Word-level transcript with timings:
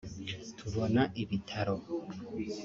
tubona 0.57 1.01
ibitaro 1.21 1.75